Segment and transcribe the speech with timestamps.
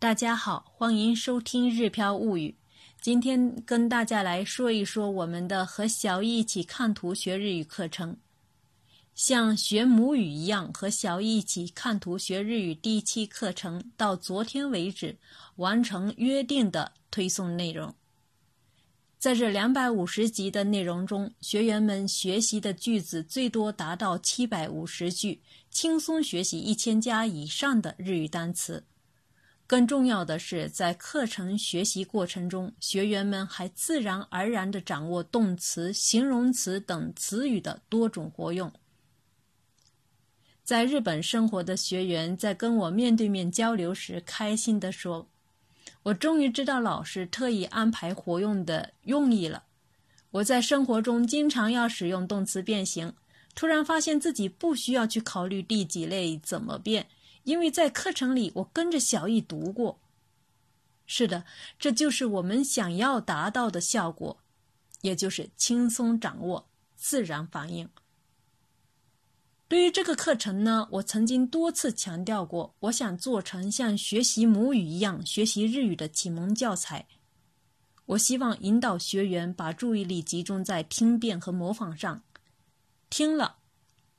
[0.00, 2.48] 大家好，欢迎收听《日飘物语》。
[3.02, 8.16] 今天跟大家来说一说我们的和小易一起看图学日语课程。
[9.14, 15.18] 像学母语一样，和小易一起看图学日语第一期课程到昨天为止
[15.56, 17.94] 完成约定的推送内容。
[19.18, 28.82] 在这两百五十集的内容中，学员们学习的句子最多达到七百五十句，轻松学习一千加以上的日语单词。
[29.70, 38.72] 更重要的是，在课程学习过程中，学员们还自然而然地掌握动词、形容词等词语的多种活用。
[40.64, 45.28] 在日本生活的学员在跟我面对面交流时，开心地说。
[46.02, 49.62] 我终于知道老师特意安排活用的用意了。
[50.32, 53.12] 我在生活中经常要使用动词变形，
[53.54, 57.06] 突然发现自己不需要去考虑第几类怎么变，
[57.44, 59.98] 因为在课程里我跟着小易读过。
[61.06, 61.44] 是的，
[61.78, 64.38] 这就是我们想要达到的效果，
[65.00, 67.88] 也就是轻松掌握、自然反应。
[69.66, 77.06] 对于这个课程呢，我曾经多次强调过，我想做成像学习母语一样学习日语的启蒙教材。
[78.06, 82.24] 我希望引导学员把注意力集中在听辨和模仿上，
[83.08, 83.58] 听了、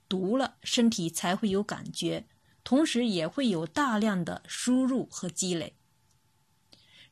[0.08, 2.26] 读了，身体才会有感觉，
[2.64, 5.74] 同时也会有大量的输入和积累。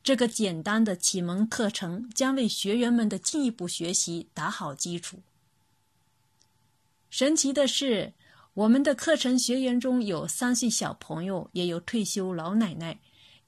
[0.02, 5.20] 这个简单的启蒙课程将为学员们的进一步学习打好基础。
[7.10, 8.12] 神奇的是。
[8.52, 12.98] 我们的课程学员中有三岁小朋友，也有退休老奶奶，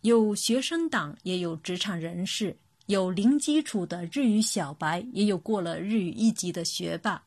[0.02, 2.56] 有学生党，也有职场人士，
[2.86, 7.20] 有零基础的日语小白，也有过了日语一级的学霸。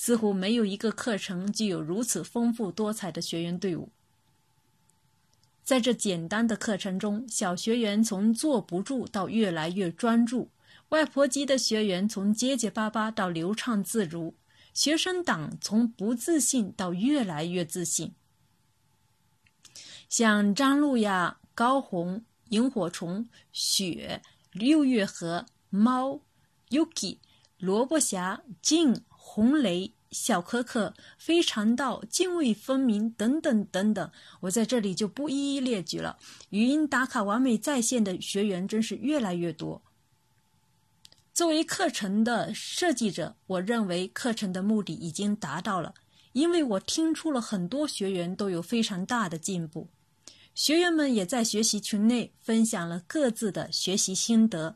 [0.00, 3.88] 似乎没有一个课程具有如此丰富多彩的学员队伍。
[5.64, 10.50] 在这简单的课程中，小学员从坐不住到越来越专注；
[10.90, 14.36] 外婆级的学员从结结巴巴到流畅自如。
[14.72, 18.14] 学生党从不自信到越来越自信，
[20.08, 26.20] 像张璐呀、高红、萤火虫、雪、六月河、猫、
[26.70, 27.18] Yuki、
[27.58, 36.18] 萝卜侠、静、红雷、小可可、非常道、泾渭分明等等等等，我在这里就不一一列举了。
[36.48, 39.82] 语音打卡完美在线的学员真是越来越多。
[41.34, 45.92] 作为课程的设计者，我认为课程的目的已经达到了，
[46.32, 49.90] 因为我听出了很多学员都有非常大的进步。
[50.54, 54.74] 学员们也在学习群内分享了各自的学习心得，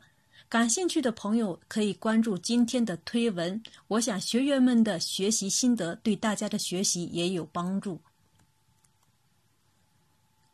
[0.53, 3.63] 感兴趣的朋友可以关注今天的推文。
[3.89, 7.99] 我想学员们的学习心得对大家的学习也有帮助。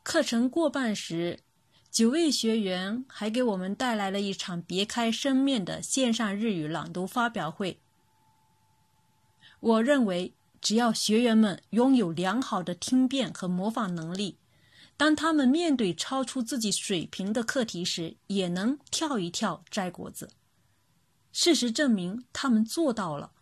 [0.04, 1.40] 课程过半时。
[1.90, 7.80] 九位学员还给我们带来了一场别开生面的线上日语朗读发表会。
[9.58, 14.36] 我认为，只要学员们拥有良好的听辨和模仿能力，
[14.98, 20.28] 当他们面对超出自己水平的课题时，也能跳一跳摘果子。
[21.32, 23.32] 事实证明，他们做到了。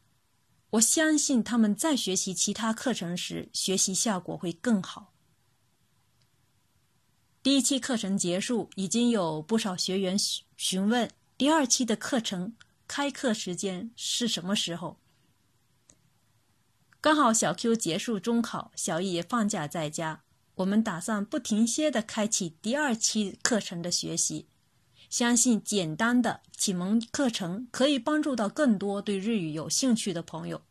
[0.70, 5.14] 我相信他们在学习其他课程时，学习效果会更好。
[7.42, 10.14] 第一期课程结束，已经有不少学员
[10.58, 12.54] 询问第二期的课程
[12.86, 14.98] 开课时间是什么时候。
[17.00, 20.24] 刚好小 Q 结束中考，小易也放假在家，
[20.56, 24.46] 我们打算不停歇的开启第二期课程的学习。
[25.08, 30.62] 相信简单的启蒙课程可以帮助到更多对日语有兴趣的朋友。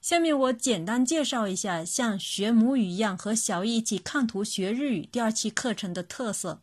[0.00, 6.62] 下面我简单介绍一下像学母语一样和小易一起看图学日语第二期课程的特色。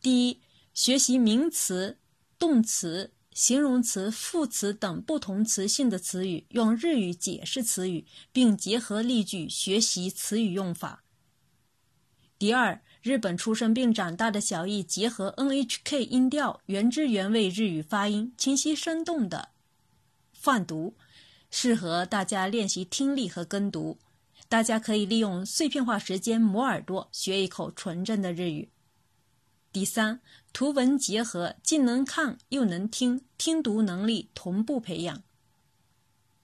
[0.00, 0.40] 第一，
[0.72, 1.98] 学习名词、
[2.38, 11.04] 动词、形容词、副词等不同词性的词语，用日语解释词语，并结合例句学习词语用法。
[12.36, 19.50] 第二，日本出生并长大的小易，结合 NHK 音调，原汁原味日语发音，清晰生动的
[20.32, 20.96] 泛读。
[21.48, 23.98] 适合大家练习听力和跟读，
[24.48, 28.68] 大家可以利用碎片化时间磨耳朵，学一口纯正的日语。
[29.78, 30.20] 第三，
[30.52, 35.22] 图文结合，既能看又能听，听读能力同步培养。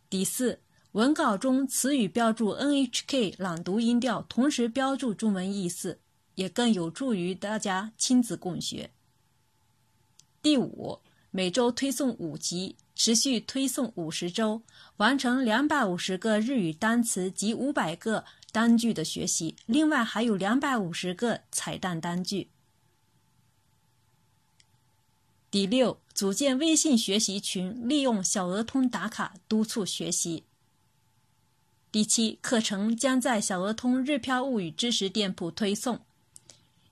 [0.08, 0.60] 第四，
[0.92, 5.98] 文稿中词语标注 NHK 朗读音调，同时标注中文意思，
[6.36, 8.92] 也更有助于大家亲子共学。
[10.40, 11.00] 第五，
[11.32, 12.76] 每周推送五集。
[12.94, 14.62] 持续推送五十周，
[14.98, 22.50] 完成两百五十个日语单词及五百个单句的学习，另外还有两百五十个彩蛋单句。
[25.54, 30.42] 第六，组建微信学习群，利用小鹅通打卡督促学习。
[31.92, 36.00] 第七，课程将在小鹅通日漂物语知识店铺推送。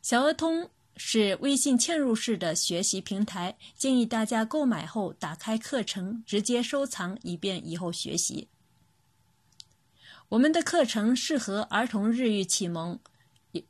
[0.00, 8.46] 小鹅通是微信嵌入式的学习平台，建议大家购买后打开课程直接收藏，以便以后学习。
[10.28, 12.96] 我们的课程适合儿童日语启蒙，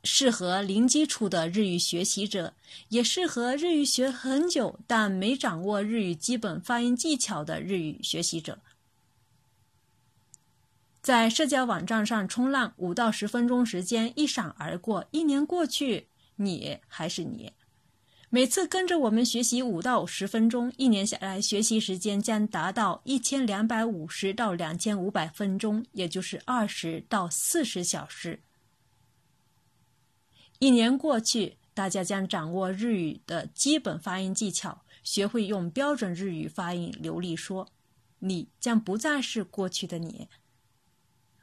[0.03, 2.53] 适合零基础的日语学习者，
[2.89, 8.59] 也适合日语学很久但没掌握日语基本发音技巧的日语学习者。
[11.01, 16.07] 在社交网站上冲浪五到十分钟时间一闪而过，一年过去，
[16.37, 17.51] 你还是你。
[18.29, 28.39] 每次跟着我们学习五到十分钟，一年下来，学习时间将达到一千两百五十到两千五百分钟，也就是二十到四十小时。
[30.63, 37.67] 一年过去，大家将掌握日语的基本发音技巧，学会用标准日语发音流利说，
[38.19, 40.29] 你将不再是过去的你。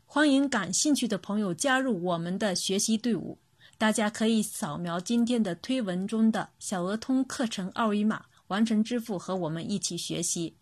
[0.06, 3.37] 欢迎感兴趣的朋友加入我们的学习队伍。
[3.76, 10.56] 大家可以扫描今天的推文中的小鹅通课程二维码，完成支付和我们一起学习。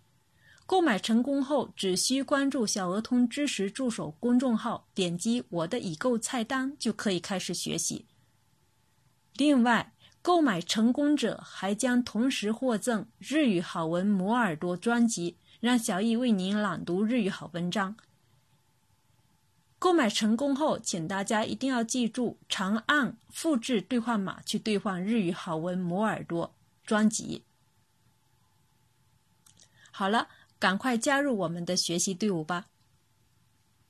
[0.67, 8.07] 购买成功后，只需关注小鹅通知识助手公众号，点击我的已购菜单就可以开始学习。
[9.39, 17.97] 另外，购买成功者还将同时获赠《日语好文磨耳朵》专辑，让小易为您朗读日语好文章。
[19.79, 26.53] 购买成功后，请大家一定要记住，长按复制兑换码去兑换日语好文磨耳朵
[26.85, 27.45] 专辑。
[29.93, 30.27] 好了，
[30.59, 32.67] 赶快加入我们的学习队伍吧！